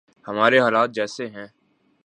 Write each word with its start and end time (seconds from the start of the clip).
ہمارے 0.25 0.59
حالات 0.59 0.89
جیسے 0.91 1.25
ہیں۔ 1.27 1.47